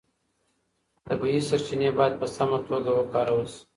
[1.07, 3.61] طبیعي سرچینې باید په سمه توګه وکارول شي.